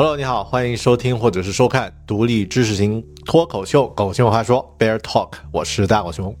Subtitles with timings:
[0.00, 6.34] Hello，你好，欢迎收听或者是收看独立知识型脱口秀《狗熊话说》Bear Talk，我是大狗熊。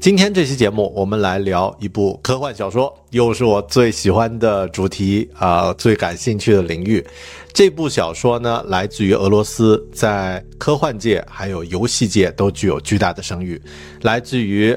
[0.00, 7.06] 今天这期节目，我们来聊一部科幻小说，又是我最喜欢的主题啊，最感兴趣的领域。
[7.52, 13.60] 这部小说呢，来自于俄罗斯，在科幻界还有游戏界都具有巨大的声誉。
[14.00, 14.74] 来自于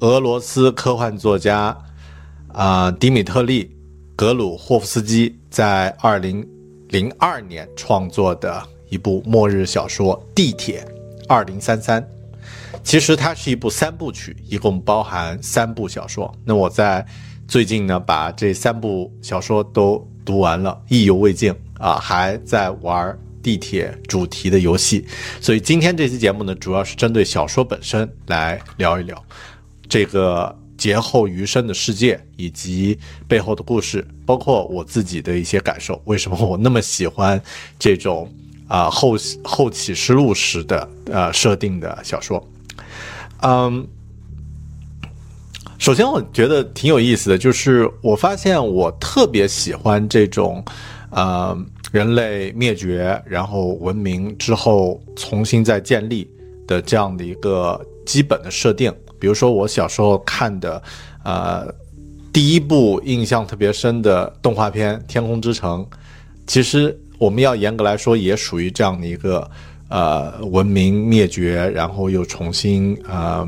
[0.00, 1.78] 俄罗斯科幻作家
[2.52, 3.64] 啊，迪米特利·
[4.16, 6.44] 格鲁霍夫斯基在二零。
[6.90, 10.86] 零二年创作的一部末日小说《地铁
[11.28, 12.00] 二零三三》，
[12.82, 16.32] 其实它是一部三部曲，一共包含三部小说。
[16.44, 17.04] 那我在
[17.48, 25.04] 最近呢，把这三部小说都读完了，意犹未尽啊，还在玩地铁主题的游戏。
[25.40, 29.20] 所以今天这期节目呢，主要是针对小说本身来聊一聊
[29.88, 30.56] 这个。
[30.76, 36.00] 劫后余生的世界以及背后的故事，包括我自己的一些感受。
[36.04, 37.40] 为什么我那么喜欢
[37.78, 38.30] 这种
[38.68, 42.46] 啊后后启示录式的呃设定的小说？
[43.42, 43.86] 嗯，
[45.78, 50.64] 首先我觉得挺有意思的，就是我发现我特别喜欢这种
[51.10, 51.56] 呃
[51.92, 56.30] 人类灭绝，然后文明之后重新再建立
[56.66, 58.92] 的这样的一个基本的设定。
[59.18, 60.82] 比如说我小时候看的，
[61.24, 61.66] 呃，
[62.32, 65.84] 第一部印象特别深的动画片《天空之城》，
[66.46, 69.50] 其实我们要严格来说也属于这样的一个，
[69.88, 73.46] 呃，文明灭绝，然后又重新呃，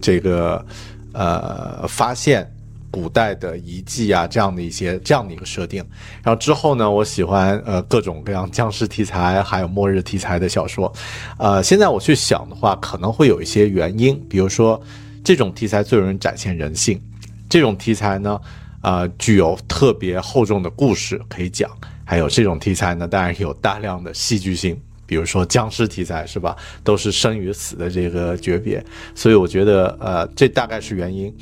[0.00, 0.64] 这个
[1.12, 2.50] 呃发现。
[3.00, 5.84] 古代的遗迹啊，这样的一些这样的一个设定。
[6.20, 10.92] 然后之后呢，我喜欢呃各种各样僵尸题材，还有末日题材的小说。
[11.38, 14.82] 呃，现在我去想的话，可能会有一些原因，比如说
[15.22, 17.00] 这种题材最容易展现人性，
[17.48, 18.40] 这种题材呢，
[18.82, 21.70] 呃，具有特别厚重的故事可以讲。
[22.04, 24.76] 还有这种题材呢，当然有大量的戏剧性，
[25.06, 26.56] 比如说僵尸题材是吧？
[26.82, 28.84] 都是生与死的这个诀别。
[29.14, 31.32] 所以我觉得呃，这大概是原因，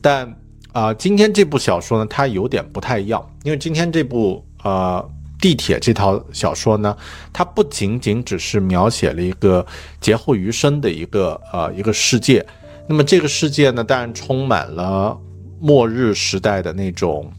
[0.00, 0.34] 但。
[0.72, 5.06] 啊，今天这部小说呢，它有点不太一样，因为今天这部呃
[5.38, 6.96] 地铁这套小说呢，
[7.30, 9.64] 它不仅仅只是描写了一个
[10.00, 12.44] 劫后余生的一个呃一个世界，
[12.88, 15.14] 那么这个世界呢，当然充满了
[15.60, 17.30] 末日时代的那种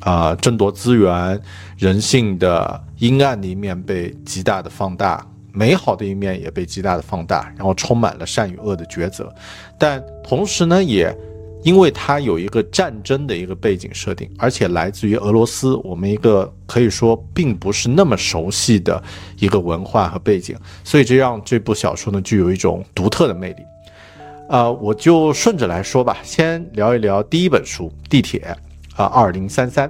[0.00, 1.40] 啊争夺资源、
[1.78, 9.32] 人性的阴暗的一面被极大的放大，美好的一面也被极大的放大，然后充满了善与恶的抉择，
[9.78, 11.16] 但同时呢，也。
[11.62, 19.02] 因为它有一个战争的一个背景设定，而且来自于俄罗斯，我们一个可以说并不是那么熟悉的
[19.38, 23.62] 一个文化和背景，所以这让这部小说呢具有一种独特的魅力。
[24.48, 28.56] 啊，我就顺着来说吧，先聊一聊第一本书《地铁》
[29.02, 29.88] 啊，二零三三。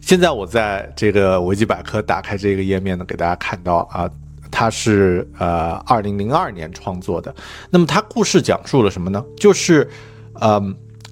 [0.00, 4.10] 现在我在这个维基百科打开这个页面呢，给大家看到啊。
[4.60, 7.34] 它是呃，二零零二年创作的。
[7.70, 9.24] 那么它故事讲述了什么呢？
[9.38, 9.88] 就是，
[10.34, 10.62] 呃，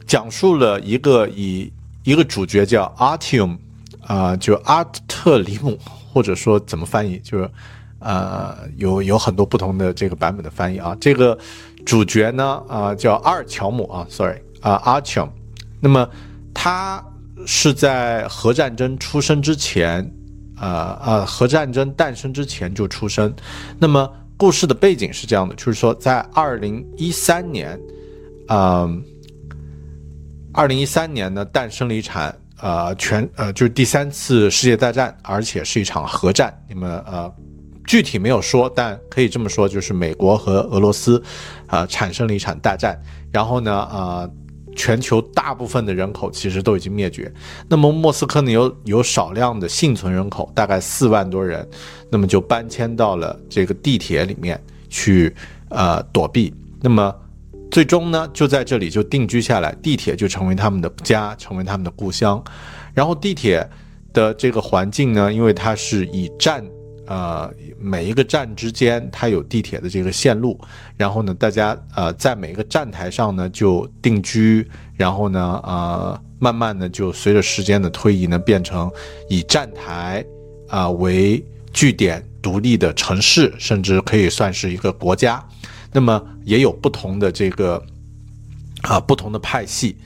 [0.07, 1.73] 讲述了一个以
[2.05, 3.57] 一个主角叫阿提姆，
[4.07, 5.79] 啊，就阿特里姆，
[6.13, 7.51] 或者说怎么翻译，就是
[8.01, 10.95] 呃，有有很多不同的这个版本的翻译啊。
[11.01, 11.39] 这个
[11.87, 15.33] 主角呢，啊，叫阿尔乔姆啊，sorry 啊，阿乔姆。
[15.81, 16.07] 那么
[16.53, 17.03] 他
[17.47, 20.07] 是在核战争出生之前。
[20.61, 23.33] 呃呃，核战争诞生之前就出生。
[23.79, 27.79] 那么故事的背景是这样的，就是说在二零一三年，
[28.49, 29.03] 嗯，
[30.53, 36.53] 二零一三年呢诞生了一场呃全呃就是第三次世界大战，而且是一场核战。
[36.69, 37.33] 那么呃
[37.87, 41.23] 具体没有说，但可以这么说，就是美国和俄罗斯
[41.67, 43.01] 啊产生了一场大战。
[43.33, 44.31] 然后呢，呃。
[44.79, 47.31] 全球大部分的人口其实都已经灭绝，
[47.69, 51.69] 那么莫斯科呢有有少量的幸存人口，大概四万多人，
[52.09, 54.59] 那么就搬迁到了这个地铁里面
[54.89, 55.35] 去，
[55.69, 56.55] 呃躲避。
[56.81, 57.13] 那么
[57.73, 62.43] 最终呢，就在这里就定居下来，地铁就成为他们的家，成为他们的故乡。
[62.95, 63.69] 然后地铁
[64.13, 66.65] 的这个环境呢，因为它是以站，
[67.09, 70.61] 呃，每一个站之间它有地铁的这个线路，
[70.97, 78.91] 然后呢，大家呃在每一个站台上呢就定居，然后呢，呃，慢慢的就随着时间的推移呢，变成
[79.29, 80.25] 以站台
[80.69, 85.43] 啊为据点独立的城市，甚至可以算是一个国家。
[85.91, 87.83] 那么也有不同的这个
[88.83, 89.97] 啊不同的派系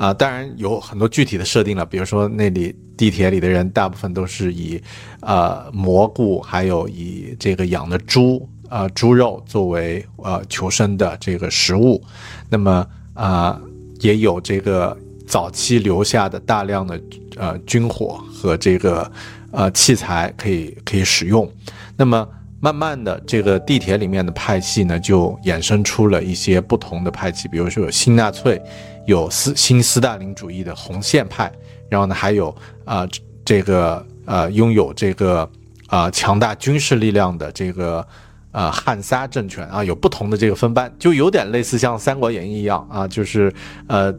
[0.00, 4.82] 啊，当然有很多具体的设定了，比如说那里地铁里的人大部分都是以
[5.20, 12.02] 呃蘑菇，还有以这个养的猪啊猪肉作为呃求生的这个食物，
[12.48, 13.60] 那么啊
[13.98, 16.98] 也有这个早期留下的大量的
[17.36, 19.12] 呃军火和这个
[19.50, 21.46] 呃器材可以可以使用，
[21.94, 22.26] 那么。
[22.62, 28.60] 慢慢的，这个地铁里面的派系呢，就衍生出了一些不同的派系，比如说有新纳粹，
[29.06, 31.50] 有斯新斯大林主义的红线派，
[31.88, 32.54] 然后呢，还有
[32.84, 33.08] 啊
[33.44, 35.50] 这个呃拥有这个
[35.86, 38.06] 啊强大军事力量的这个
[38.52, 43.50] 呃汉撒政权啊，有不同的这个分班，就有点类似像《三国演义》一样啊，就是
[43.86, 44.12] 呃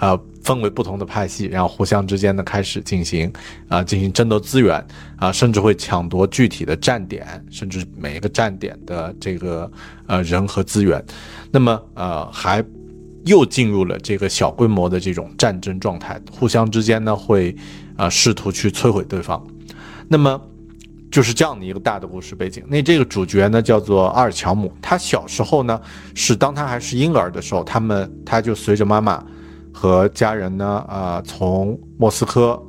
[0.00, 0.20] 呃。
[0.44, 3.32] 分为不同的派系，然后互相之间呢开始进行
[3.66, 4.86] 啊进行争夺资源
[5.16, 9.72] 啊，甚至会抢夺具体的站点，甚至每一个站点的这个
[10.06, 11.02] 呃人和资源，
[11.50, 12.62] 那么呃还
[13.24, 17.56] 又进入了这个小规模的这种战争状态，互相之间呢会
[17.96, 19.42] 啊试图去摧毁对方，
[20.08, 20.38] 那么
[21.10, 22.62] 就是这样的一个大的故事背景。
[22.68, 25.80] 那这个主角呢叫做阿尔乔姆，他小时候呢
[26.14, 29.24] 是当他还是婴儿的时候，他们他就随着妈妈。
[29.74, 32.62] 和家人呢，啊，从莫斯科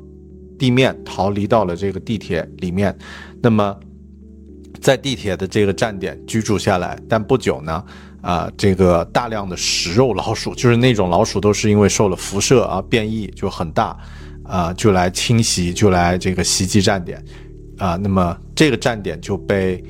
[0.58, 2.98] 地面逃离到了这个地铁里面，
[3.42, 3.78] 那么
[4.82, 7.00] 在地铁的这个站点居住下来。
[7.08, 7.84] 但不久呢，
[8.22, 13.96] 啊，这个大量的食肉老鼠，就是那种老鼠，都是因为受了辐射啊，变异就很大，
[14.44, 17.24] 啊，就来侵袭，就来这个袭击站点，
[17.78, 19.84] 啊，那么这个站点就被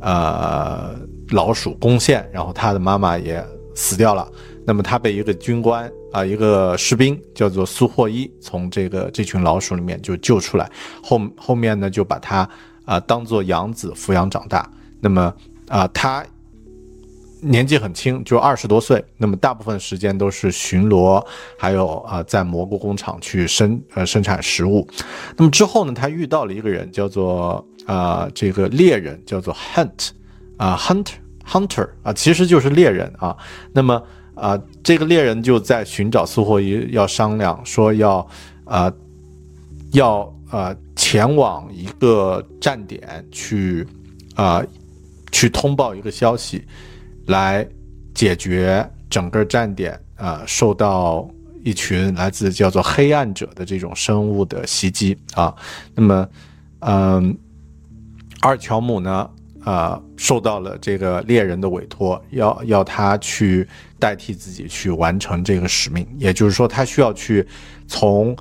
[0.00, 0.94] 呃
[1.30, 4.26] 老鼠攻陷，然后他的妈妈也死掉了。
[4.64, 10.70] 那么他被一个军官啊，一个士兵叫做苏霍伊，从这个这群老鼠里面就救出来，
[11.02, 12.48] 后后面呢就把他
[12.84, 14.70] 啊当做养子抚养长大。
[15.00, 15.34] 那么
[15.68, 16.24] 啊他
[17.40, 19.04] 年纪很轻，就二十多岁。
[19.16, 21.24] 那么大部分时间都是巡逻，
[21.58, 24.86] 还有啊在蘑菇工厂去生呃生产食物。
[25.36, 30.10] 那么之后呢，他遇到了一个人，叫做啊这个猎人，叫做 Hunt
[30.56, 31.14] 啊 Hunter
[31.44, 33.36] Hunter 啊，其实就是猎人啊。
[33.72, 34.00] 那么
[34.34, 38.26] 啊，这个猎人就在寻找苏霍伊，要商量说要，
[38.64, 38.92] 呃，
[39.92, 43.86] 要呃前往一个站点去，
[44.34, 44.62] 啊，
[45.30, 46.64] 去通报一个消息，
[47.26, 47.66] 来
[48.14, 51.28] 解决整个站点啊受到
[51.62, 55.54] 一群来自叫做黑暗者的这种生物的袭击啊。
[55.94, 56.28] 那么，
[56.80, 57.36] 嗯，
[58.40, 59.28] 阿尔乔姆呢，
[59.64, 63.66] 啊，受到了这个猎人的委托，要要他去。
[64.02, 67.46] 代替自己去完成这个使命，也就是说，他需要去
[67.86, 68.36] 从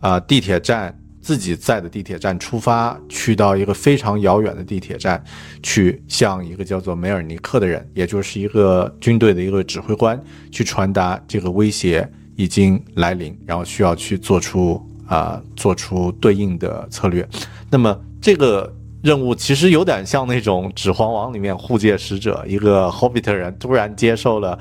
[0.00, 5.22] 啊地铁站自己在的地铁站出发，去到一个非常遥远的地铁站，
[5.62, 17.24] 去向一个叫做梅尔尼克的人，也就是一个军队的一个指挥官，去传达这个威胁已经来临，然后需要去做出啊做出对应的策略。
[17.70, 18.74] 那么这个
[19.04, 24.58] 任务其实有点像那种《指环王》里面护戒使者，一个 Hobbit 人突然接受了。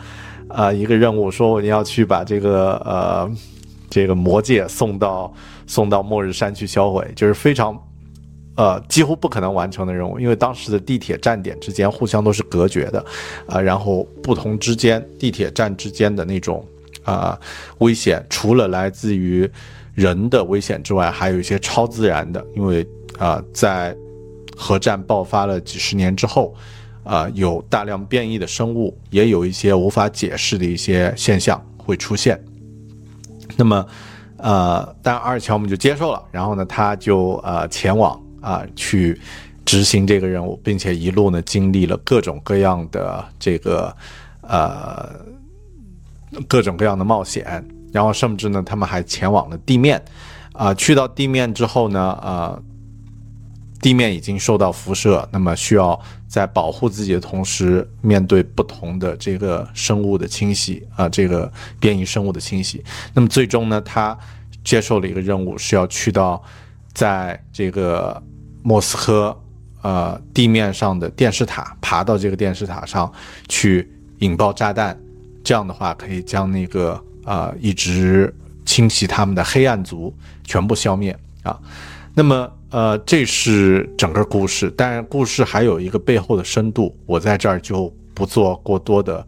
[0.50, 3.32] 啊，一个任务说你要去把这个呃，
[3.90, 5.34] 这个魔戒送到
[5.66, 7.76] 送到末日山去销毁，就是非常
[8.56, 13.04] 呃几乎不可能完成的任务，因为当时的地铁站点之间互相都是隔绝的，
[13.48, 16.64] 啊，然后不同之间地铁站之间的那种
[17.06, 17.40] 啊
[17.78, 19.50] 危险，除了来自于
[19.96, 22.86] 人的危险之外，还有一些超自然的，因为
[23.18, 23.96] 啊在
[24.56, 26.56] 核战爆发了几十年之后。
[27.06, 32.42] 啊，有大量变异的生物，也有一些无法解释的一些现象会出现。
[33.58, 33.86] 那么，
[34.38, 39.20] 呃，但阿尔乔姆就接受了，然后呢，他就呃前往啊去
[39.66, 43.94] 执行这个任务，并且一路呢经历了各种各样的这个
[44.40, 45.10] 呃
[46.48, 50.02] 各种各样的冒险，然后甚至呢他们还前往了地面，
[50.54, 52.64] 啊，去到地面之后呢，呃。
[53.84, 62.82] 地面已经受到辐射，那么需要在保护自己的同时，面对不同的这个生物的侵袭啊，这个变异生物的侵袭。
[63.14, 64.18] 那么最终呢，他
[64.64, 66.42] 接受了一个任务，是要去到
[66.94, 68.24] 在这个
[68.62, 69.38] 莫斯科
[69.82, 73.12] 呃地面上的电视塔，爬到这个电视塔上
[73.50, 74.98] 去引爆炸弹，
[75.44, 78.34] 这样的话可以将那个啊一直
[78.66, 81.14] 侵袭他们的黑暗族全部消灭
[81.44, 81.60] 啊。
[82.16, 89.24] 那么呃，这是整个故事，但是故事还有一个背后的深度，我在这儿就不做过多的。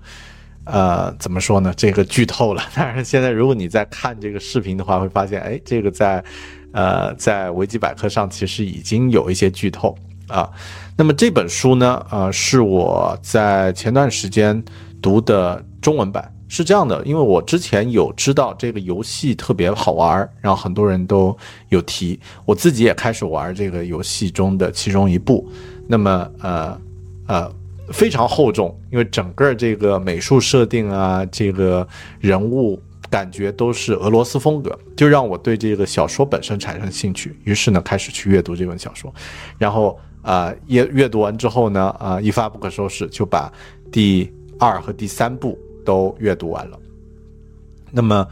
[0.63, 1.71] 呃，怎么说呢？
[1.77, 2.63] 这个剧透了。
[2.73, 6.23] 但是现在，如果你在看这个视频的话，会发现，哎，这个在，
[6.71, 9.95] 呃，在维基百科上其实已经有一些剧透
[10.27, 10.49] 啊。
[10.97, 14.59] 那么这本书呢，呃，是我在前段时间
[14.99, 21.35] 读的中文版，是这样的，因为我之前有知道这个游戏特别好玩，然后很多人都
[21.69, 25.47] 有提，我自己也开始玩这个游戏中的其中一部。
[25.87, 26.81] 那么，呃，
[27.27, 27.55] 呃。
[27.91, 31.87] 非常厚重，因为整个这个美术设定啊，这个
[32.19, 37.37] 人物感觉都是俄罗斯风格，就让我对这个小说本身产生兴趣。
[37.43, 39.13] 于是呢，开始去阅读这本小说，
[39.59, 43.53] 然后啊，阅阅读完之后呢，啊，一发不可收拾，就把
[43.91, 46.77] 第二和第三部都阅读完了。
[47.91, 48.27] 那么。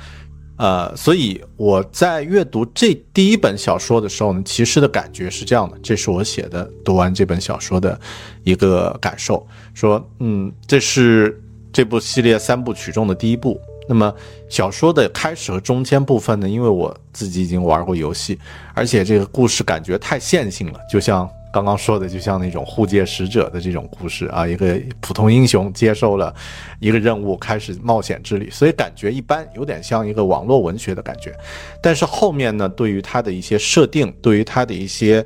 [0.55, 7.99] 呃，所以我在阅读这第一本小说的时候呢，其实的感觉是这样的，这是我写的读完这本小说的
[8.43, 11.41] 一个感受，说，嗯，这是
[11.73, 13.59] 这部系列三部曲中的第一部。
[13.89, 14.13] 那么
[14.47, 18.37] 小说的开始和中间部分呢，因为我自己已经玩过游戏，
[18.75, 21.27] 而且这个故事感觉太线性了，就像。
[21.53, 26.33] 刚刚说的就像那种护戒使者的这种故事啊，一个普通英雄接受了
[26.79, 31.31] 一个任务，开始冒险之旅，所以感觉一般，有点像一个网络文学的感觉。
[31.79, 35.23] 但是后面呢，对于他的一些设定，对于他的一些，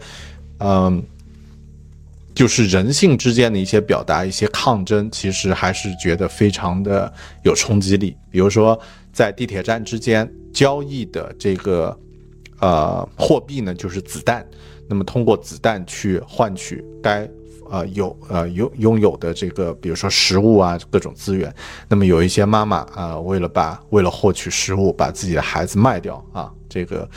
[0.60, 1.02] 嗯，
[2.36, 7.10] 就是人性之间的一些表达、一些抗争，其实还是觉得非常的
[7.44, 8.14] 有冲击力。
[8.30, 8.78] 比如说，
[9.14, 11.98] 在地铁站之间交易的这个
[12.60, 14.46] 呃货币呢，就是子弹。
[14.88, 17.30] 那么通过子弹去换取该
[17.70, 21.54] 呃有呃拥拥有的这个，比如说食物啊各种资源。
[21.90, 27.10] 那么有一些妈妈啊，为了把为了获取食物，把自己的孩子卖掉啊，这个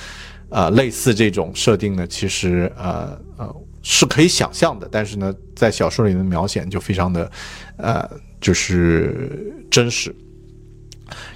[0.49, 4.89] 呃类似这种设定呢，其实呃呃是可以想象的。
[4.91, 7.31] 但是呢，在小说里的描写就非常的
[7.77, 8.11] 呃
[8.41, 10.15] 就是真实。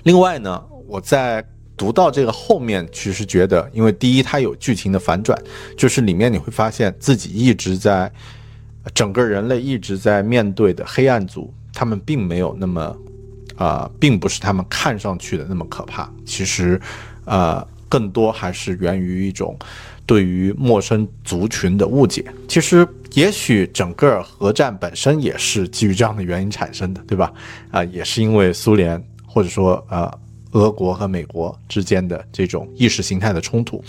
[0.02, 1.44] 另外呢，我在。
[1.76, 5.36] 读到这个后面，其实觉得，因为第一，它有剧情的反转，
[5.76, 8.10] 就是里面你会发现自己一直在，
[8.94, 12.96] 整个人类一直在面对的黑暗族，他们并没有那么，
[13.56, 16.08] 啊，并不是他们看上去的那么可怕。
[16.24, 16.80] 其实，
[17.24, 19.58] 呃，更多还是源于一种
[20.06, 22.24] 对于陌生族群的误解。
[22.46, 27.32] 其实，也许整个核战本身也是基于这样的原因产生的，对吧？
[27.72, 30.08] 啊，也是因为苏联或者说呃。
[30.54, 33.82] 俄国和美国之间的这种意识形态的冲突，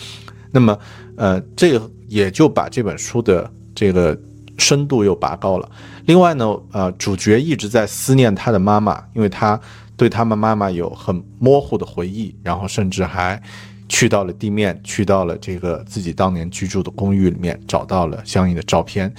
[0.51, 0.77] 那么，
[1.15, 4.17] 呃，这也就把这本书的这个
[4.57, 5.69] 深度又拔高了。
[6.05, 9.59] 另外呢，呃，主角一直在思念他的妈妈，因为他
[9.95, 13.41] 对他们妈妈有很模糊的回忆，然后甚至还
[13.87, 19.13] 去到了地面，去到了这个自己当年居住的公寓里面，找到了相应的照片。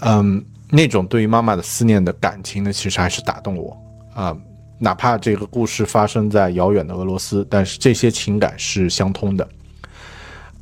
[0.00, 3.76] 嗯，那种对于妈妈的思念的感情呢，其实还是打动我
[4.14, 4.36] 啊。
[4.82, 9.48] 哪怕这个故事发生在遥远的俄罗斯，但是这些情感是相通的。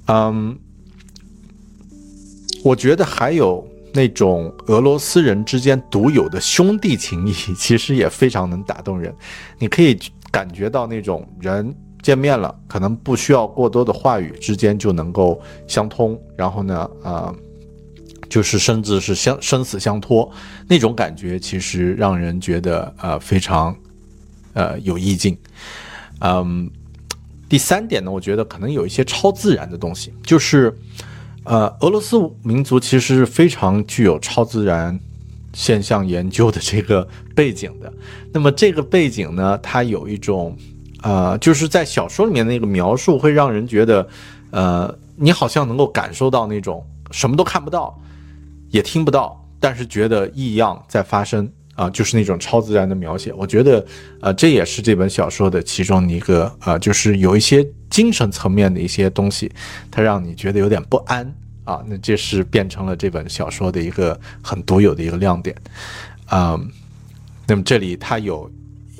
[0.08, 0.54] 嗯，
[2.62, 9.10] 我觉得还有那种俄罗斯人之间独有的兄弟情谊，其实也非常能打动人。
[9.58, 9.98] 你可以
[10.30, 16.20] 感觉到那种人见面了，可能不需要过多的话语，之间就能够相通。
[16.36, 17.34] 然后呢，啊，
[18.28, 20.30] 就是甚至是相生死相托
[20.68, 23.74] 那种感觉，其实让人觉得呃非常。
[24.52, 25.36] 呃，有意境。
[26.20, 26.70] 嗯，
[27.48, 30.76] 第三点呢，我觉得可能有一些超自然的东西，就是，
[31.44, 34.98] 呃，俄罗斯民族其实是非常具有超自然
[35.52, 37.92] 现象研究的这个背景的。
[38.32, 40.56] 那么这个背景呢，它有一种，
[41.02, 44.06] 呃，就是在小说里面那个描述会让人觉得，
[44.50, 47.98] 呃，你好像能够感受到那种什么都看不到，
[48.70, 51.50] 也听不到，但是觉得异样在发生。
[51.74, 53.86] 啊，就是那种超自然的描写，我觉得，
[54.20, 59.50] 呃，这也是这本小说的其中一个，呃，就是有一些精神层面的一些东西，
[59.90, 61.24] 它让你觉得有点不安
[61.64, 61.82] 啊。
[61.86, 65.56] 那这是变成了这本小说的一个很独有的一个亮点，
[66.26, 66.60] 啊。
[67.46, 68.50] 那么这里它有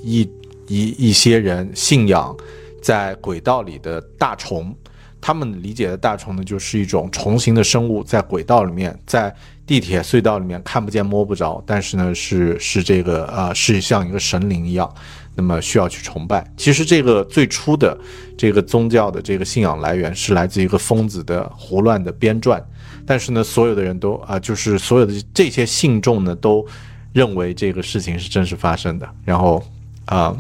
[0.03, 0.29] 一
[0.67, 2.35] 一一些人信仰
[2.83, 4.75] 在轨道里的大虫，
[5.21, 9.35] 他们理解的大虫呢，就是一种虫形的生物在轨道里面在。
[9.71, 14.93] 地铁隧道里面看不见摸不着，但是呢是是这个呃是像一个神灵一样，
[15.37, 16.45] 那么需要去崇拜。
[16.57, 17.97] 其实这个最初的
[18.37, 22.61] 这个宗教的这个信仰来源是来自一个疯子的胡乱的编撰，
[23.07, 26.67] 但是呢所有的人都啊就是所有的这些信众呢都
[27.13, 29.63] 认为这个事情是真实发生的，然后
[30.07, 30.37] 啊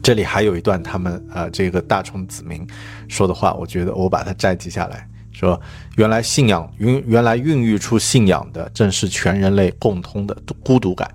[0.00, 2.64] 这里还有一段他们呃这个大虫子民
[3.08, 5.60] 说的话，我觉得我把它摘记下来，说
[5.96, 11.14] 原来信仰原原来孕育出信仰的正是全人类共通的孤独感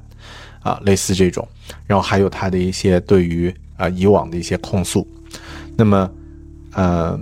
[0.61, 1.47] 啊，类似这种，
[1.87, 5.07] 然后还有他的一些对于啊以往的一些控诉，
[5.75, 6.11] 那么
[6.73, 7.19] 呃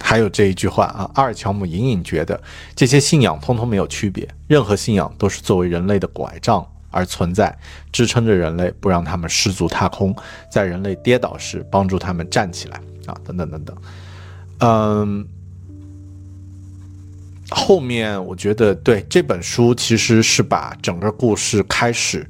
[0.00, 2.40] 还有这一句话啊，阿尔乔姆隐隐觉得
[2.76, 6.64] 这些信仰通通没有区别，任何信仰都是作为人类的拐杖。
[6.90, 7.54] 而存在，
[7.92, 10.16] 支撑着人类，不让他们失足踏空，
[10.50, 13.76] 在人类跌倒时帮助他们站起来啊，等等等等。
[14.60, 15.26] 嗯，
[17.50, 22.28] 后面我觉得对这本书其实是把整个故事开始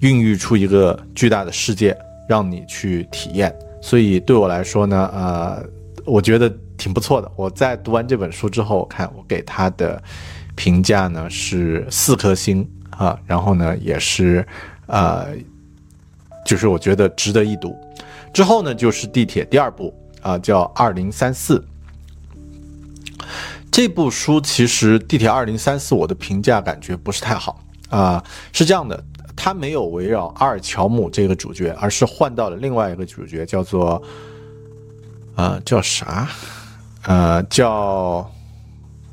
[0.00, 1.96] 孕育出一个巨大的世界，
[2.28, 3.54] 让你去体验。
[3.82, 5.64] 所以对我来说呢，呃，
[6.04, 7.30] 我觉得挺不错的。
[7.36, 10.02] 我在读完这本书之后，看我给他的
[10.54, 12.68] 评价呢是四颗星。
[12.90, 14.46] 啊，然后呢，也是，
[14.84, 15.28] 呃，
[16.44, 17.74] 就是我觉得值得一读。
[18.30, 21.58] 之后呢，就是地铁第二部啊，叫《二零三四》。
[23.70, 28.22] 这部书其实《地铁二零三四》，我的评价感觉不是太好啊。
[28.52, 29.02] 是这样的，
[29.36, 34.02] 它没有围绕阿尔乔姆这个主角，而是换到了另外一个主角，叫做，
[35.36, 36.28] 呃，叫啥？
[37.02, 38.30] 呃，叫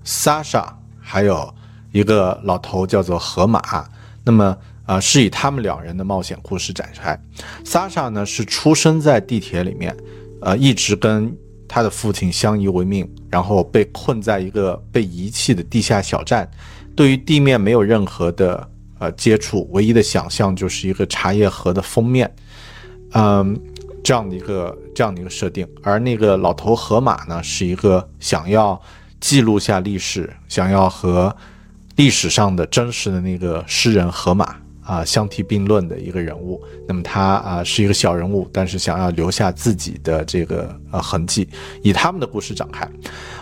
[0.03, 1.53] 莎莎，还有。
[1.93, 3.83] 一个老头叫做河马，
[4.23, 7.17] 那么啊是以他们两人的冒险故事展开。
[7.63, 9.95] 萨莎呢是出生在地铁里面，
[10.41, 11.35] 呃一直跟
[11.67, 16.49] 他的父亲相依为命，然后被困在一个被遗弃的地下小站，
[16.95, 18.67] 对于地面没有任何的
[18.99, 22.33] 呃接触，唯一的想象就是一个茶叶盒的封面，
[23.11, 23.59] 嗯
[24.03, 25.67] 这样的一个这样的一个设定。
[25.83, 28.81] 而那个老头河马呢是一个想要
[29.19, 31.35] 记录下历史，想要和
[31.97, 34.55] 历史上的真实的那个诗人荷马
[34.87, 36.63] 啊，相提并论的一个人物。
[36.87, 41.47] 那么他啊是一个小人物，但是想要留下自己的这个呃痕迹，
[41.83, 42.89] 以他们的故事展开。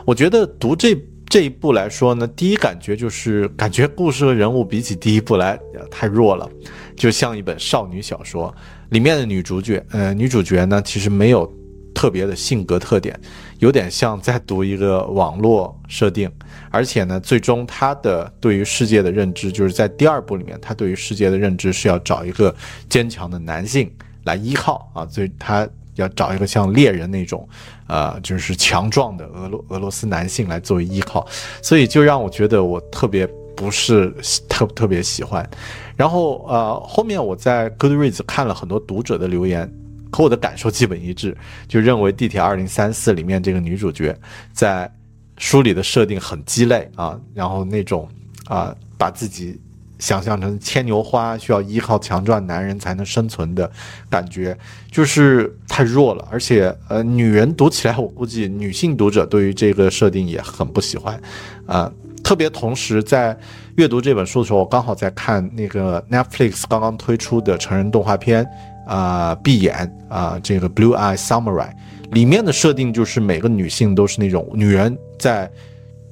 [0.05, 0.97] 我觉得读这
[1.29, 5.59] 这一部来说呢，第一感觉就是感觉故事和人物比起第一部来
[5.91, 6.49] 太弱了，
[6.95, 8.53] 就像一本少女小说
[8.89, 11.51] 里面的女主角，呃，女主角呢其实没有
[11.95, 13.19] 特别的性格特点，
[13.57, 16.29] 有点像在读一个网络设定。
[16.69, 22.53] 而且呢，最终他的对于世界的认知，就是在第二部里面，他对于世界的认知是要找一个
[22.89, 23.89] 坚强的男性
[24.25, 27.47] 来依靠啊，所以他要找一个像猎人那种，
[27.87, 31.25] 呃，就是强壮的俄罗俄罗斯男性来作为依靠，
[31.61, 34.13] 所以就让我觉得我特别不是
[34.49, 35.49] 特特别喜欢。
[35.95, 39.71] 然后呃，后面我在 Goodreads 看了很多读者的留言，
[40.11, 41.35] 和我的感受基本一致，
[41.67, 44.17] 就认为《地铁二零三四》里面这个女主角
[44.53, 44.91] 在。
[45.37, 48.07] 书里的设定很鸡肋啊，然后那种
[48.45, 49.59] 啊，把自己
[49.99, 53.69] 想象成牵牛花，需要依靠强壮男人才能生存的
[54.09, 54.57] 感觉，
[54.89, 56.25] 就是太弱了。
[56.31, 61.21] 而且，呃，女人读起来，我估计女性读者对于这个设定也很不喜欢，
[61.65, 61.91] 啊，
[62.23, 63.37] 特别同时在
[63.75, 68.47] 阅读这本书的时候，我刚好在看那个 Netflix 刚刚推出的成人动画片
[68.85, 71.71] 啊，闭眼啊，这个 Blue Eye Samurai。
[72.11, 75.51] 里面的设定就是每个女性都是那种女人，在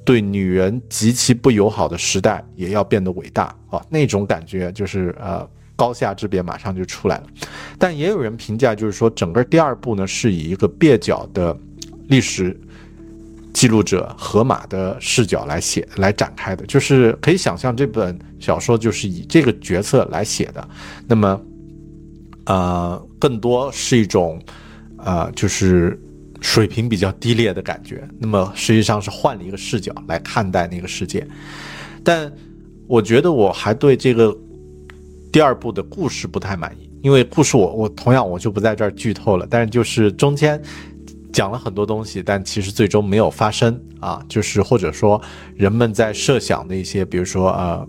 [0.04, 3.80] 对女人极其不友好的时代，也要变得伟大啊！
[3.88, 7.24] 那种感觉就是呃高下之别马上就出来了。
[7.78, 11.56] 但也有人评价，就是说整个第二部呢是以一个蹩脚的
[12.08, 12.60] 历史
[13.54, 20.68] 记录者河马的视角来写来展开的，就是可以想象这本小说就是以这个角色来写的。
[21.06, 21.40] 那么，
[22.46, 24.40] 呃，更多是一种。
[24.96, 26.00] 啊，就是
[26.40, 28.08] 水平比较低劣的感觉。
[28.18, 31.26] 那么实际上是换了一个视角来看待那个世界。
[32.02, 32.32] 但
[32.86, 34.34] 我觉得我还对这个
[35.30, 39.46] 第二部的故事不太满意，因为故事我我同样我就不在这儿剧透了。
[39.50, 40.58] 但是就是中间
[41.30, 44.24] 讲了很多东西，但其实最终没有发生啊。
[44.26, 45.20] 就是或者说
[45.54, 47.86] 人们在设想的一些，比如说呃，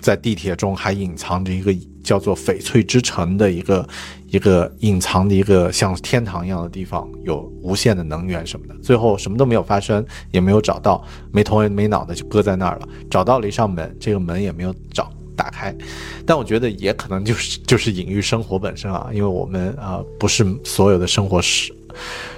[0.00, 3.88] 在地铁中还隐藏着一个叫做翡翠之城的一个。
[4.30, 12.88] 一个隐藏的一个像天堂一样的地方，有无限的能源什么的，最后什么都没有发生，也没有找到，没头没脑的就搁在那儿了。
[13.10, 15.76] 找到了一扇门，这个门也没有找打开。
[16.24, 21.74] 但我觉得也可能就是 就是隐喻生活本身啊，因为我们啊不是所有的生活史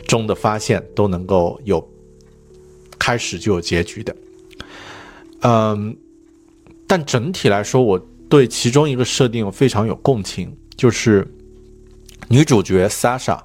[0.06, 1.86] 中的发现都能够有
[2.98, 4.16] 开始就有结局的。
[5.42, 5.94] 嗯，
[6.86, 8.00] 但整体来说，我
[8.32, 11.30] 对其中一个设定非常有共情，就是。
[12.28, 13.38] 女主角 Sasha，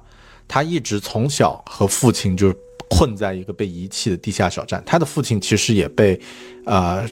[0.46, 2.54] 她一直从小和父亲就
[2.88, 4.82] 困在一个被遗弃的地下小站。
[4.86, 6.18] 她的父亲其实也被，
[6.64, 7.06] 呃，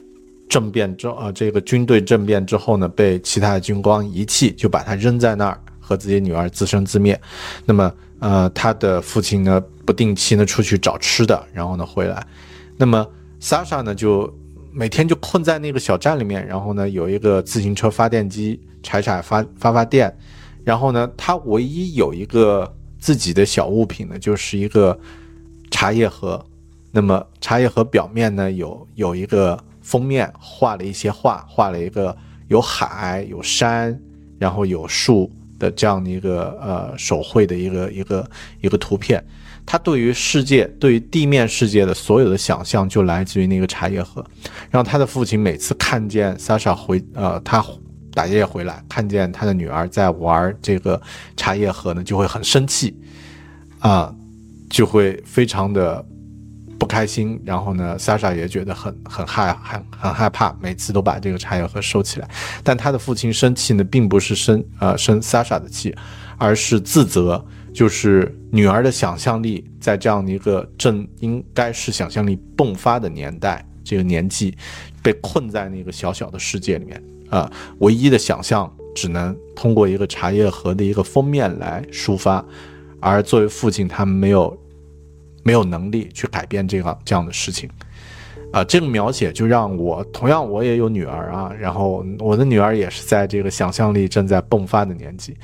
[0.49, 7.19] 政变之呃这个军队政变之后呢，被其他的军官遗弃，就把她扔在那儿，和自己女儿自生自灭。
[7.63, 12.25] 那么，呃，他的父亲呢，不定期呢出去找吃的，然后呢回来。
[12.75, 13.05] 那么
[13.39, 14.33] 莎莎呢，就
[14.77, 20.15] 每天就困在那个小站里面，然后呢有一个自行车发电机，踩踩发发发电。
[20.63, 24.95] 然后呢，他唯一有一个自己的小物品呢，就是一个
[25.71, 26.45] 茶叶盒。
[26.91, 32.15] 那么茶叶盒表面呢，有有一个封面，画了一些画，画了一个
[32.47, 33.99] 有海、有山，
[34.37, 38.29] 然后有树的这样的一个呃手绘的一个一个
[38.61, 39.25] 一个图片。
[39.67, 44.25] 他对于世界，对于地面世界的所有的想象，就来自于那个茶叶盒。
[44.71, 47.63] 然后他的父亲每次看见莎莎回呃他
[48.13, 50.99] 打夜回来，看见他的女儿在玩这个
[51.35, 52.97] 茶叶盒呢，就会很生气，
[53.79, 54.11] 啊，
[54.69, 56.03] 就会非常的。
[56.79, 62.29] 不开心，然后呢，莎莎也觉得很很害很很害怕，每次都把这个茶叶盒收起来。
[62.63, 65.91] 但他的父亲生气呢，并不是生呃生莎莎的气，
[66.37, 67.43] 而是自责，
[67.77, 74.57] 就是女儿的想象力在这样的一个正应该是想象力迸发的年代，这个年纪
[75.03, 82.43] 被困在那个小小的世界里面啊，唯一的想象只能通过一个茶叶盒的一个封面来抒发，
[82.99, 84.59] 而作为父亲，他没有。
[85.43, 87.69] 没有能力去改变这样这样的事情，
[88.53, 95.35] 啊，这个描写就让我同样我也有女儿啊，然后我的女儿也是在这个想象力正在迸发的年纪，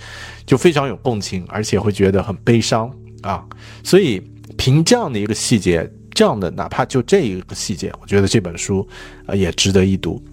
[0.46, 2.90] 就非常有共情，而且会觉得很悲伤
[3.22, 3.46] 啊。
[3.84, 4.22] 所以
[4.58, 8.88] 凭这样的一个细节，这样的哪怕就这一个细节，我觉得这本书
[9.26, 10.24] 啊也值得一读。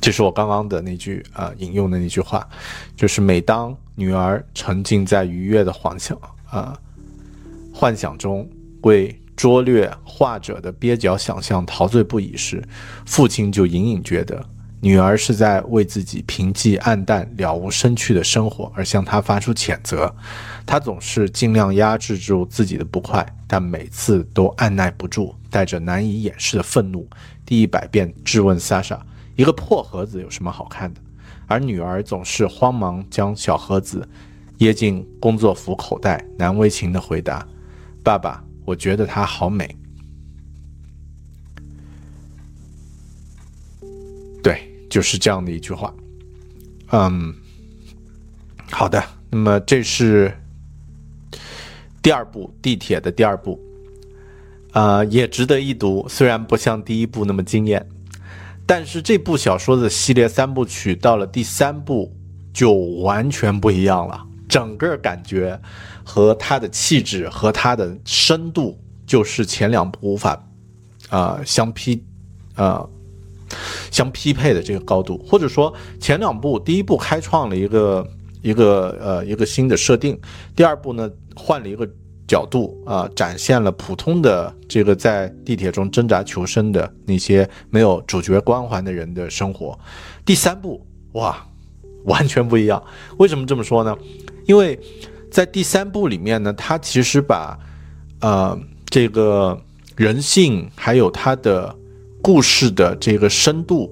[0.00, 2.46] 这是我刚刚的那句啊引用的那句话，
[2.96, 6.18] 就是每当女儿沉浸在愉悦的幻想
[6.50, 6.76] 啊。
[7.72, 8.48] 幻想中
[8.82, 12.62] 为拙劣画者的蹩脚想象陶醉不已时，
[13.04, 14.44] 父亲就隐隐觉得
[14.80, 20.14] 女儿是在为自己平寂暗淡、了无生趣的生活而向他发出谴责。
[20.66, 27.08] 他总是尽量压制住自己的不快，但每次都按耐不住，带着难以掩饰的愤怒，
[27.46, 29.00] 第一百遍质问莎莎
[29.36, 31.00] ：“一个破盒子有什么好看的？”
[31.46, 34.08] 而女儿总是慌忙将小盒子
[34.58, 37.46] 掖进工作服口袋，难为情地回答。
[38.02, 39.76] 爸爸，我觉得它好美。
[44.42, 45.94] 对，就是这样的一句话。
[46.92, 47.34] 嗯，
[48.70, 50.32] 好的，那么这是
[52.02, 53.58] 第二部地铁的第二部，
[54.72, 56.06] 啊，也值得一读。
[56.08, 57.88] 虽然不像第一部那么惊艳，
[58.66, 62.14] 但是这部小说的系列三部曲到了第三部
[62.52, 64.26] 就完全不一样了。
[64.54, 65.60] 整个感觉
[66.04, 70.40] 和它的气质和它的深度，就是前两部无法
[71.10, 72.04] 啊相匹
[72.54, 72.86] 啊
[73.90, 78.08] 相匹配的这个高度，或者说前两部，第一部开创了一个
[78.42, 80.16] 一个呃一个新的设定，
[80.54, 81.84] 第二部呢换了一个
[82.28, 89.76] 角度啊，展现了普通的这个在地铁中挣扎求生的那些没有主角光环的人的生活，
[90.24, 91.44] 第三部哇
[92.04, 92.80] 完全不一样，
[93.16, 93.96] 为什么这么说呢？
[94.46, 94.78] 因为
[95.30, 97.58] 在第三部里面呢，他其实把，
[98.20, 99.60] 呃，这个
[99.96, 101.74] 人性还有他的
[102.22, 103.90] 故事的这个深度，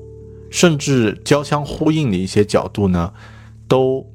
[0.51, 3.13] 甚至交相呼应的一些角度呢，
[3.67, 4.07] 都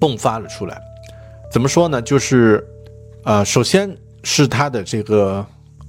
[0.00, 0.80] 迸发了出来。
[1.52, 2.00] 怎么说呢？
[2.00, 2.66] 就是，
[3.24, 5.44] 呃，首先是他的这个，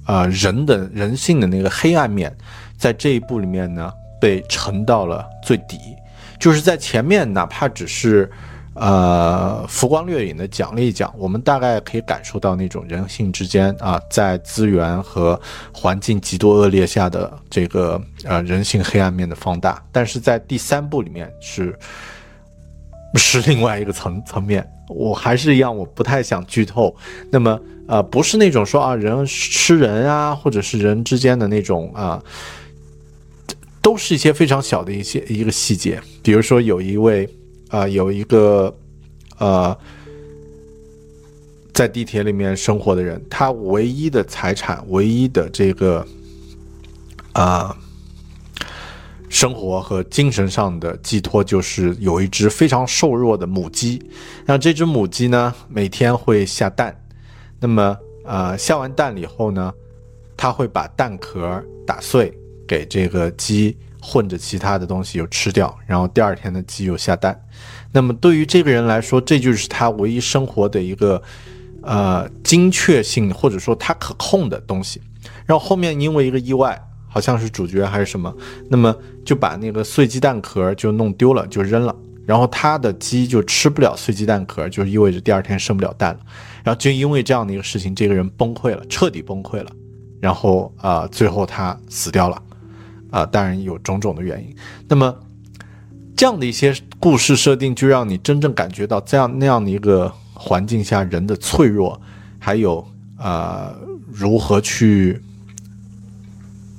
[0.06, 2.36] 呃，人的人性的那个黑暗面，
[2.76, 3.90] 在这一部里面呢，
[4.20, 5.78] 被沉到了最底。
[6.38, 8.30] 就是在前面，哪怕只是。
[8.80, 15.38] 呃，浮光掠影的讲了一讲，我们大概可以感受到那种人性之间啊，在资源和
[15.70, 19.84] 环境极度恶劣下的这个呃人性黑暗面的放大。
[19.92, 21.78] 但是在第三部里面是
[23.16, 24.66] 是另外一个层层面。
[24.88, 26.96] 我还是一样，我不太想剧透。
[27.30, 32.18] 那么呃，不是那种说啊人吃人啊，或者是人之间的那种啊，
[33.82, 36.00] 都是一些非常小的一些一个细节。
[36.22, 37.28] 比如说有一位。
[37.70, 38.76] 啊，有一个，
[39.38, 39.76] 呃，
[41.72, 46.04] 在地铁里面生活的人，他唯一的财产、唯一的这个，
[47.32, 47.76] 啊，
[49.28, 54.02] 生活和精神上的寄托，就是有一只非常瘦弱的母鸡。
[54.44, 56.94] 那这只母鸡呢，每天会下蛋。
[57.60, 59.72] 那么，呃，下完蛋以后呢，
[60.36, 63.76] 他会把蛋壳打碎，给这个鸡。
[64.00, 67.40] 混着其他的东西又吃掉，然后第二天的鸡又下蛋。
[67.92, 71.22] 那么对于这个人来说，这就是他唯一生活的一个
[71.82, 75.00] 呃精确性或者说他可控的东西。
[75.44, 78.34] 然后后面因为一个意外，好像是主角还是什么，
[78.68, 81.94] 那么就把那个碎鸡蛋壳就弄丢了，就扔了。
[82.24, 86.20] 然后他的鸡就吃不了碎鸡蛋壳，就意味着第二天生不了蛋了。
[86.62, 89.70] 然后就因为这样的一个事情，这个人崩溃了，彻底崩溃了。
[90.20, 92.40] 然后啊，最后他死掉了，
[93.10, 94.54] 啊，当然有种种的原因。
[94.88, 95.14] 那么
[96.16, 102.00] 这样的一些故事设定，就让你真正感觉到这样那样的一个环境下人的脆弱，
[102.38, 103.74] 还有啊
[104.12, 105.20] 如何去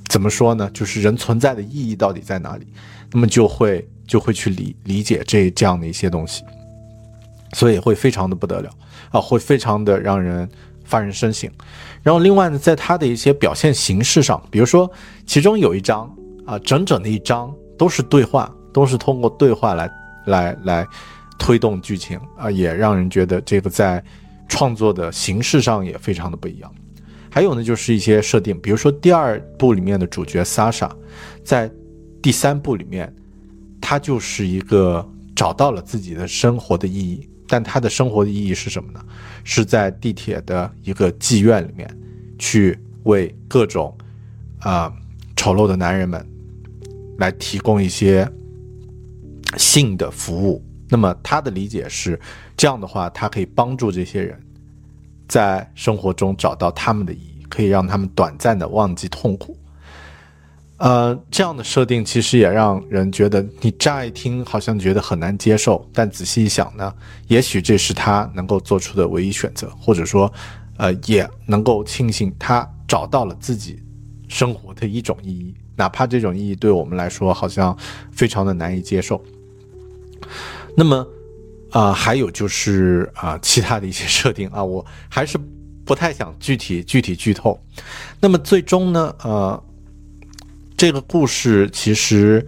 [0.08, 0.70] 怎么说呢？
[0.72, 2.66] 就是人存在的意义到底在哪里？
[3.12, 6.42] 那么就会就会去理理解这这样的一些东西，
[7.52, 8.70] 所以会非常的不得了
[9.10, 10.48] 啊，会非常的让人。
[10.84, 11.48] 发人深省，
[12.02, 14.90] 然后另外呢，在他的一些表现形式上，比如说
[15.24, 16.12] 其中有一章
[16.44, 19.90] 啊，整整的一章都是对话，都是通过对话来
[20.26, 20.86] 来来
[21.38, 24.02] 推动剧情啊，也让人觉得这个在
[24.48, 26.72] 创作的形式上也非常的不一样。
[27.30, 30.90] 还有呢，就是一些设定，比如说第二部里面的主角 Sasha，
[31.42, 31.70] 在
[32.20, 33.12] 第三部里面，
[33.80, 37.28] 他就是一个找到了自己的生活的意义。
[37.48, 39.04] 但他的生活的意义是什么呢？
[39.44, 41.88] 是在地铁的一个妓院里面，
[42.38, 43.94] 去为各种
[44.60, 44.90] 啊
[45.36, 46.26] 丑陋的男人们
[47.18, 48.30] 来提供一些
[49.56, 50.64] 性的服务。
[50.88, 52.20] 那么他的理解是，
[52.56, 54.38] 这样的话，他可以帮助这些人
[55.26, 59.56] 在生活中找到他们的意义，可以让他们短暂的忘记痛苦。
[60.76, 66.92] 呃，这样的设定其实也让人觉得，你乍一听好像觉得很难接受，但仔细一想呢，
[67.28, 70.30] 也许这是他能够做出的唯一选择，或者说，
[70.78, 73.80] 呃，也能够庆幸他找到了自己
[74.28, 77.76] 生活的一种意义，哪怕这种意义对我们来说好像
[78.10, 79.22] 非常的难以接受。
[80.76, 81.06] 那么，
[81.70, 85.38] 啊，还有就是啊，其他的一些设定啊，我还是
[85.84, 87.58] 不太想具体具体剧透。
[88.20, 89.62] 那么最终呢，呃。
[90.74, 92.44] 这个故事其实，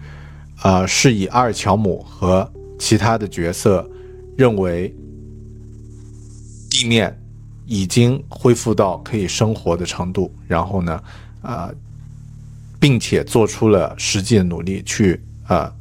[0.57, 3.89] 啊，是以阿尔乔姆和其他的角色
[4.37, 4.93] 认为
[6.69, 7.17] 地面
[7.65, 11.01] 已经恢复到可以生活的程度，然后呢，
[11.43, 11.71] 啊，
[12.85, 15.73] 并且做出了实际的努力去啊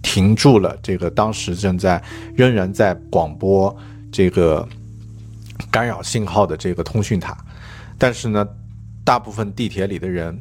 [0.00, 2.02] 停住了这个当时正在
[2.34, 3.76] 仍然在广播
[4.10, 4.66] 这个
[5.70, 7.36] 干扰信号的这个通讯塔，
[7.98, 8.48] 但是呢，
[9.04, 10.40] 大部分地铁里的人。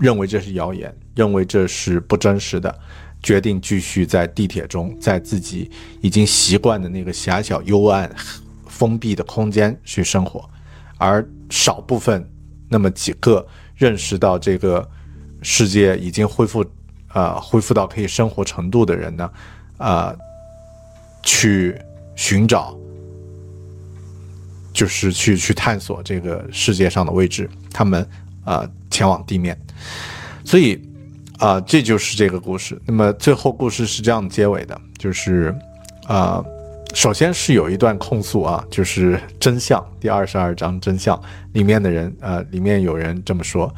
[0.00, 2.76] 认为这是谣言，认为这是不真实的，
[3.22, 8.10] 决定继续在地铁中，在自己已经习惯的那个狭小、幽暗、
[8.66, 10.50] 封闭的空间去生活，
[10.98, 12.28] 而少部分
[12.68, 13.46] 那么几个
[13.82, 14.88] 认识到这个
[15.42, 16.64] 世界已经恢复，
[17.12, 19.30] 呃，恢复到可以生活程度的人呢，
[19.78, 20.16] 呃，
[21.22, 21.76] 去
[22.14, 22.78] 寻找，
[24.72, 28.08] 就是去去探索这个世界上的位置，他们。
[28.44, 29.56] 啊，前往地面，
[30.44, 30.76] 所以
[31.38, 32.76] 啊，这就是这个故事。
[32.84, 35.56] 那么最后故事是这样结尾的，就是
[36.08, 36.44] 啊，
[36.94, 41.20] 首先是有一段控诉啊，就是真相，第二十二章真相
[41.54, 43.74] 里面的人，呃，里面有人这么说：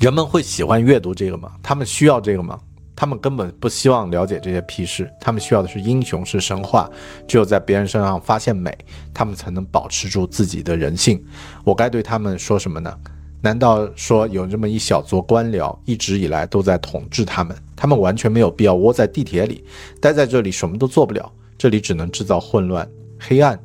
[0.00, 1.52] 人们会喜欢阅读这个吗？
[1.62, 2.58] 他们需要这个吗？
[2.96, 6.88] 他们根本不希望了解这些屁事，他们需要的是英雄，是神话。
[7.28, 8.76] 只有在别人身上发现美，
[9.12, 11.22] 他们才能保持住自己的人性。
[11.64, 12.96] 我该对他们说什么呢？
[13.42, 17.54] 难道说有这么一小撮官僚一直以来都在统治他们？
[17.76, 19.64] 他们完全没有必要窝在地铁里，
[20.00, 21.30] 待在这里什么都做不了，
[21.62, 23.56] 这里只能制造混乱、黑暗。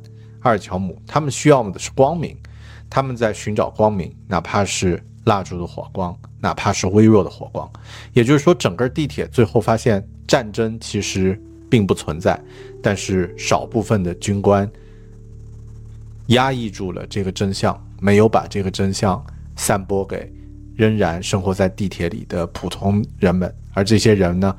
[0.42, 2.36] 阿尔乔姆，他们需要的是光明，
[2.88, 6.16] 他们在寻找光明，哪怕是蜡烛的火光。
[6.40, 7.68] 哪怕是微弱的火光，
[8.12, 11.36] 也就是说，整个地铁最后发现战争其实
[11.68, 12.40] 并不存在，
[12.80, 14.70] 但是少部分的军官
[16.28, 19.20] 压抑住了这个真相，没有把这个真相
[19.56, 20.32] 散播给
[20.76, 24.56] 仍然生活在地铁里的普通人们，而这些人呢，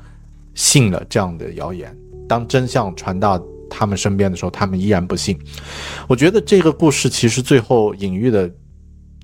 [0.54, 1.96] 信了这样的谣言。
[2.30, 5.36] 当真相传到他们身边的时候，他们依然不信。
[6.08, 8.48] 我觉得这个故事其实最后隐喻的，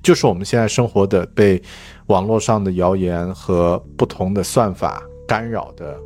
[0.03, 1.61] 就是我们现在生活的被。
[2.07, 5.99] 网络上的谣言和不同的算法干扰的，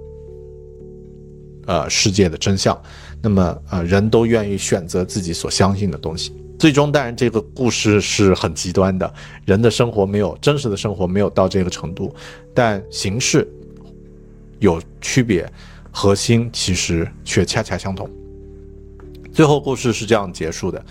[1.68, 2.76] 呃，世界的真相。
[3.22, 6.36] 那么，呃，人都愿意选择自己所相信的东西。
[6.58, 9.14] 最终，当然，这个故事是很极端的，
[9.46, 12.12] 人的生活没有真实的生活没有到这个程度，
[12.52, 13.48] 但形式
[14.58, 15.48] 有区别，
[15.92, 18.10] 核心其实却恰恰相同。
[19.34, 20.84] 最后，故事是这样结束的：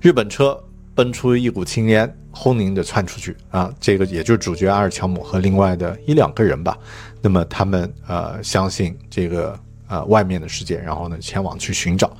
[0.00, 0.58] 日本车
[0.94, 2.12] 奔出一股青烟。
[2.38, 3.74] 轰鸣的窜出去啊！
[3.80, 6.76] 这个也就是主角阿尔乔姆和另外的一两个人吧。
[7.22, 12.14] 那么他们呃相信这个呃外面的世界，然后呢前往去寻找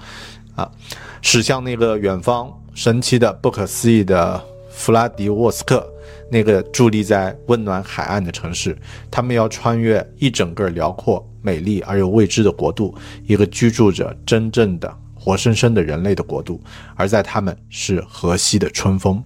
[0.55, 0.73] 啊，
[1.21, 5.87] 驶向那个远方神奇的、不可思议的弗拉迪沃斯克，
[6.31, 8.75] 那个伫立在温暖海岸的城市。
[9.11, 12.93] 他们要穿越一整个辽阔美丽而又未知的国度，
[13.25, 16.61] 一个居住着真正的活生生的人类的国度，
[16.97, 19.23] 而在他们是河西的春风。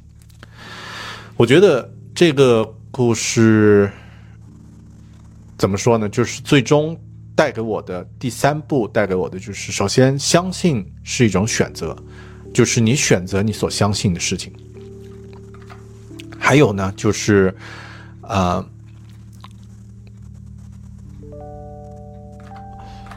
[1.39, 3.91] 我觉得这个故事
[5.57, 6.07] 怎么说呢？
[6.11, 6.95] 就是最终
[7.35, 11.97] 带给我的第三步，带给我的就是，首先相信是一种选择，
[12.53, 14.53] 就是你选择你所相信的事情。
[16.39, 17.55] 还有呢，就是，
[18.21, 18.63] 呃，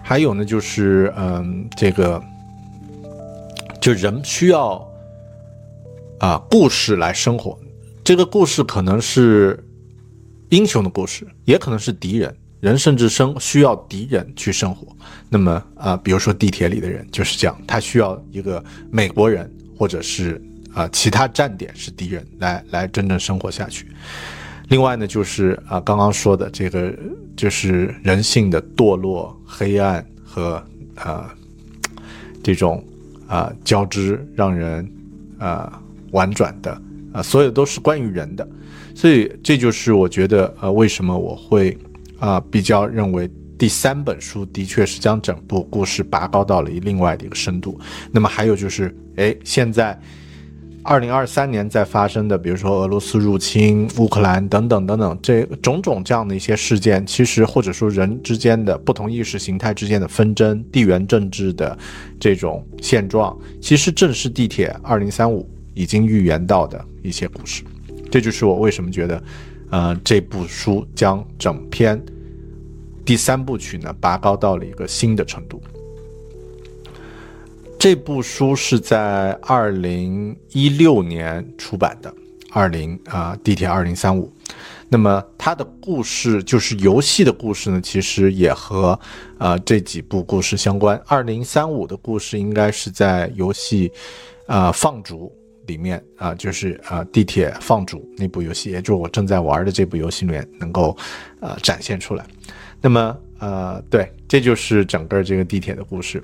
[0.04, 2.22] 还有呢，就是，嗯，这个，
[3.82, 4.86] 就人需要
[6.20, 7.58] 啊故事来生活。
[8.04, 9.58] 这个故事可能是
[10.50, 12.36] 英雄的故事，也可能是敌人。
[12.60, 14.88] 人甚至生需要敌人去生活。
[15.30, 20.42] 那么啊，比如说地铁里的人就是这样，他需要一个美国人，或者是。
[20.74, 23.92] 啊，其他站点是敌人，来来真正生活下去。
[24.70, 26.94] 另外呢，就是啊，刚刚说的这个，
[27.36, 30.64] 就是人性的堕落、黑暗和
[30.96, 31.34] 啊
[32.42, 32.84] 这种
[33.28, 34.90] 啊交织，让人
[35.38, 35.80] 啊
[36.12, 38.48] 婉转的啊，所有都是关于人的。
[38.96, 41.78] 所以这就是我觉得呃，为什么我会
[42.20, 47.80] 啊比较认为第三本书的确是将整部故事拔高到了另外的一个深度。
[48.12, 50.00] 那么还有就是，哎，现在。
[50.86, 61.78] 二零二三年在发生的，比如说俄罗斯入侵乌克兰等等等等，这种种这样的一些事件，其实或者说人之间的不同意识形态之间的纷争、地缘政治的
[62.20, 67.64] 这种现状，其实正是地铁二零三五已经预言到的一些故事。
[68.12, 69.24] 这就是我为什么觉得，
[69.70, 72.00] 呃，这部书将整篇
[73.06, 75.62] 第三部曲呢拔高到了一个新的程度。
[77.84, 82.16] 这部书是在二零一六年出版的，
[82.54, 84.32] 二零啊地铁二零三五。
[84.88, 88.98] 那么它的故事就是游戏的故事呢，其实也和
[89.38, 90.98] 啊这几部故事相关。
[91.06, 93.92] 二零三五的故事应该是在游戏
[94.48, 95.30] 啊放逐
[95.68, 100.96] 里面啊，就是啊地铁放逐那部游戏，也就是我正在玩的这部游戏里面能够
[101.42, 102.26] 呃展现出来。
[102.80, 106.24] 那么呃对，这就是整个这个地铁的故事。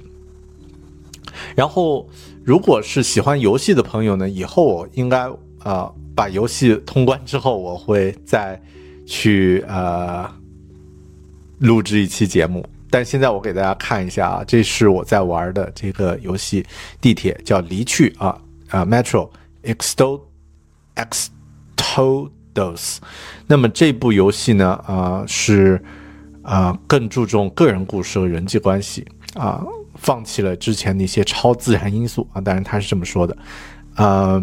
[1.56, 2.08] 然后，
[2.44, 8.62] 如果是喜欢游戏的朋友呢，以后我应该啊把游戏通关之后，我会再
[9.06, 10.30] 去呃
[11.60, 12.66] 录制一期节目。
[12.90, 16.64] 但现在我给大家看一下啊，这是我在玩的这个游戏
[17.00, 18.36] 《地铁》，叫离去啊
[18.70, 19.30] 啊，Metro
[20.96, 21.30] Exodus。
[23.46, 25.82] 那么这部游戏呢啊是
[26.42, 29.64] 啊更注重个人故事和人际关系啊。
[30.02, 33.38] 放弃了之前的一些超自然因素啊，当然他是这么说的，
[33.96, 34.42] 呃，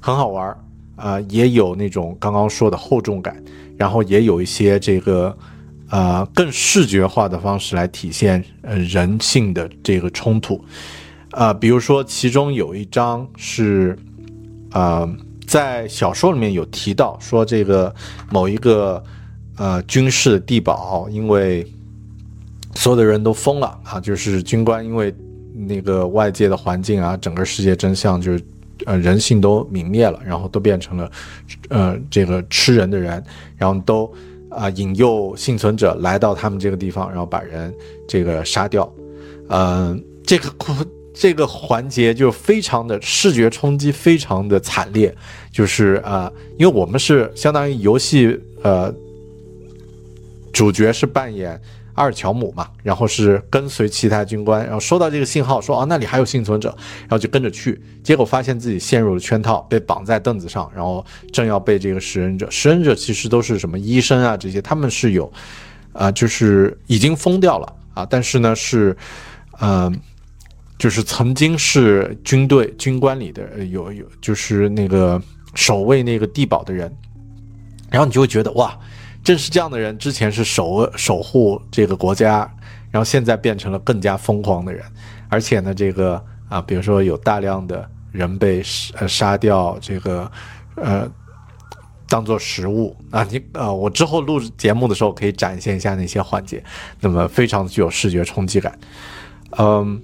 [0.00, 0.58] 很好玩儿
[0.96, 3.40] 啊，也有那种刚刚说的厚重感，
[3.78, 5.38] 然后也有一些这个
[5.90, 10.62] 呃更视觉化的方式来体现呃人性的这个冲突，
[11.30, 13.96] 啊，比如说其中有一章是
[14.72, 15.08] 呃
[15.46, 17.94] 在小说里面有提到说这个
[18.28, 19.02] 某一个
[19.56, 21.64] 呃军事地堡因为。
[22.76, 23.98] 所有的人都疯了啊！
[23.98, 25.12] 就是军官，因为
[25.54, 28.44] 那个外界的环境啊，整个世界真相就是，
[28.84, 31.10] 呃，人性都泯灭了，然后都变成了，
[31.70, 33.24] 呃，这个吃人的人，
[33.56, 34.12] 然后都
[34.50, 37.72] 啊引诱幸存者来到他们这个地方，然后把人
[38.06, 38.92] 这个杀掉。
[39.48, 40.52] 嗯，这个
[41.14, 45.12] 这个环节就非常的视觉冲击，非常的惨烈。
[45.50, 48.94] 就是啊，因为我们是相当于游戏，呃，
[50.52, 51.58] 主角是扮演。
[51.96, 56.68] 阿尔乔姆嘛，然后是跟随其他军官，然后收到这个信号说啊那里还有幸存者，
[57.00, 65.32] 然后就跟着去，结果发现自己陷入了圈套，被绑在凳子上，然后正要被这个食人者，食人者其实都是什么医生啊这些，他们是有，
[65.92, 68.96] 啊就是已经疯掉了啊，但是呢是，
[69.60, 69.98] 嗯，
[70.78, 75.20] 就是曾经是军队军官里的有有就是那个
[75.54, 76.94] 守卫那个地堡的人，
[77.90, 78.78] 然后你就会觉得哇。
[79.26, 82.48] 正是这样的人，之前是守守护这个国家，
[82.92, 84.84] 然后现在变成了更加疯狂的人，
[85.28, 88.62] 而且呢，这个啊，比如说有大量的人被
[88.94, 90.30] 呃杀掉，这个
[90.76, 91.10] 呃
[92.08, 96.62] 当做食物啊，你呃，我之后录节目的时候可以展现一下那些环节，
[97.00, 98.78] 那么非常具有视觉冲击感，
[99.58, 100.00] 嗯，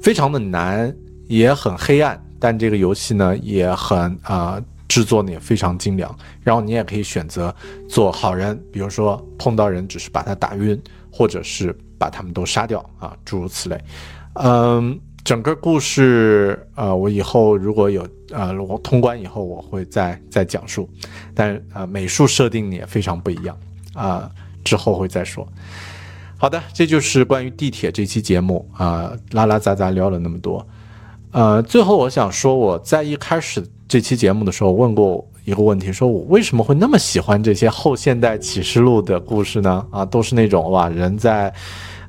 [0.00, 0.96] 非常的难，
[1.28, 4.58] 也很黑暗，但这个游戏呢也很啊。
[4.94, 7.52] 制作呢也非常精良，然后你也可以选择
[7.88, 10.80] 做好人，比如说碰到人只是把他打晕，
[11.10, 13.76] 或者是把他们都杀掉啊，诸如此类。
[14.34, 20.88] 嗯，整个故事呃，我以后如果有呃我通关以后我会再再讲述，
[21.34, 23.58] 但呃美术设定也非常不一样
[23.94, 24.30] 啊，
[24.62, 25.44] 之后会再说。
[26.38, 30.64] 好的，这就是关于地铁这期节目啊，拉拉杂杂聊了那么多。
[31.32, 39.86] 呃，最后我想说，我在一开始这期节目的时候问过一个问题，说我为什么会那么喜欢这些后现代启示录的故事呢？
[39.90, 41.52] 啊，都是那种哇，人在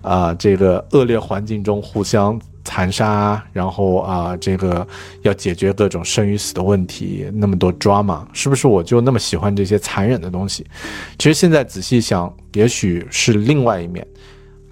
[0.02, 4.88] 啊这个恶劣环境中互相残杀，然后啊这个
[5.24, 10.66] 要解决各种生与死的问题，那么多 drama，是不是我就那么喜欢这些残忍的东西？
[11.20, 14.06] 其实现在仔细想，也许是另外一面。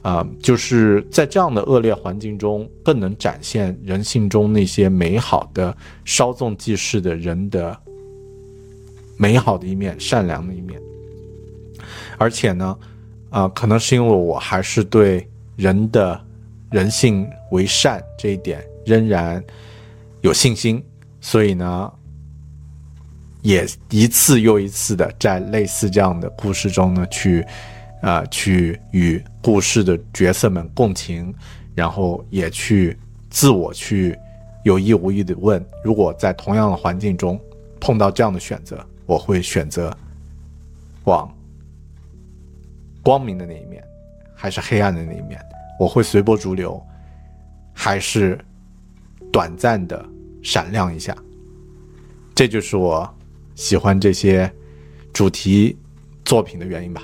[0.03, 7.75] 啊，就是在这样的恶劣环境中，更能展现人性中那些美好的、稍纵即逝的人的
[9.15, 10.77] 美好的一面、善良的一面。
[12.17, 12.77] 而且呢，
[13.29, 15.25] 啊，可能是因为我还是对
[15.55, 16.19] 人的
[16.69, 19.41] 人性为善这一点仍然
[20.19, 20.83] 有信心，
[21.21, 21.89] 所以呢，
[23.41, 27.45] 也一次又一次的在类似这样的故事中呢去。
[28.03, 31.33] 啊，去与故事的角色们共情，
[31.73, 32.97] 然后也去
[33.29, 34.13] 自我去
[34.65, 37.39] 有意无意的问：如果在同样的环境中
[37.79, 39.95] 碰到这样的选择，我会选择
[41.05, 41.33] 往
[43.01, 43.81] 光明的那一面，
[44.35, 45.39] 还是黑暗的那一面？
[45.79, 46.85] 我会随波逐流，
[47.73, 48.37] 还是
[49.31, 50.05] 短暂的
[50.41, 51.15] 闪亮一下？
[52.35, 53.09] 这就是我
[53.55, 54.51] 喜欢这些
[55.13, 55.77] 主题
[56.25, 57.01] 作品的原因吧。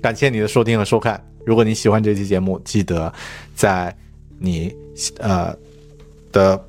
[0.00, 1.22] 感谢你的收听和收看。
[1.44, 3.12] 如果你喜欢这期节目，记得
[3.54, 3.94] 在
[4.38, 4.74] 你
[5.18, 5.54] 呃
[6.30, 6.62] 的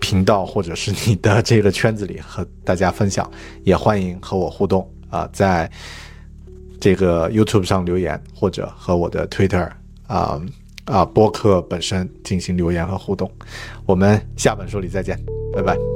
[0.00, 3.30] 频道或者是你的这个圈子里和大家分享，
[3.64, 5.70] 也欢迎和我互动啊，在
[6.80, 9.70] 这个 YouTube 上留言，或者和我的 Twitter
[10.06, 10.40] 啊
[10.84, 13.30] 啊播客本身进行留言和互动。
[13.86, 15.18] 我们下本书里再见，
[15.54, 15.95] 拜拜。